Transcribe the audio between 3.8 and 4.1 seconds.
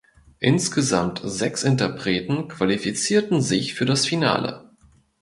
das